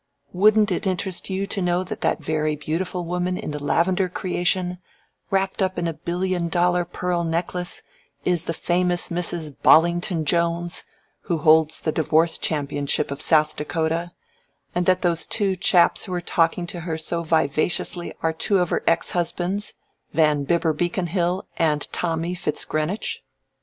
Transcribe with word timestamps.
Wouldn't 0.33 0.71
it 0.71 0.87
interest 0.87 1.29
you 1.29 1.45
to 1.45 1.61
know 1.61 1.83
that 1.83 2.01
that 2.01 2.23
very 2.23 2.55
beautiful 2.55 3.05
woman 3.05 3.37
in 3.37 3.51
the 3.51 3.63
lavender 3.63 4.09
creation, 4.09 4.79
wrapped 5.29 5.61
up 5.61 5.77
in 5.77 5.87
a 5.87 5.93
billion 5.93 6.47
dollar 6.49 6.85
pearl 6.85 7.23
necklace, 7.23 7.83
is 8.25 8.45
the 8.45 8.53
famous 8.55 9.09
Mrs. 9.09 9.55
Bollington 9.61 10.25
Jones, 10.25 10.85
who 11.29 11.37
holds 11.37 11.79
the 11.79 11.91
divorce 11.91 12.39
championship 12.39 13.11
of 13.11 13.21
South 13.21 13.55
Dakota, 13.55 14.09
and 14.73 14.87
that 14.87 15.03
those 15.03 15.23
two 15.27 15.55
chaps 15.55 16.05
who 16.05 16.13
are 16.15 16.19
talking 16.19 16.65
to 16.65 16.79
her 16.79 16.97
so 16.97 17.21
vivaciously 17.21 18.11
are 18.23 18.33
two 18.33 18.57
of 18.57 18.71
her 18.71 18.83
ex 18.87 19.11
husbands, 19.11 19.73
Van 20.13 20.45
Bibber 20.45 20.73
Beaconhill 20.73 21.43
and 21.57 21.87
'Tommy' 21.91 22.33
Fitz 22.33 22.65
Greenwich? 22.65 23.21